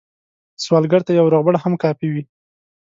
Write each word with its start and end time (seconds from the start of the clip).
سوالګر 0.63 1.01
ته 1.07 1.11
یو 1.19 1.27
روغبړ 1.33 1.55
هم 1.63 1.73
کافي 1.83 2.07
وي 2.13 2.23